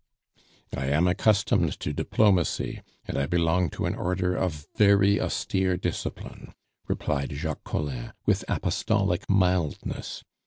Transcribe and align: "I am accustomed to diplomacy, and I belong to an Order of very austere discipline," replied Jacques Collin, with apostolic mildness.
"I 0.75 0.87
am 0.87 1.07
accustomed 1.07 1.79
to 1.79 1.93
diplomacy, 1.93 2.81
and 3.07 3.19
I 3.19 3.27
belong 3.27 3.69
to 3.69 3.85
an 3.85 3.93
Order 3.93 4.33
of 4.35 4.65
very 4.75 5.21
austere 5.21 5.77
discipline," 5.77 6.55
replied 6.87 7.33
Jacques 7.33 7.63
Collin, 7.65 8.11
with 8.25 8.43
apostolic 8.47 9.29
mildness. 9.29 10.23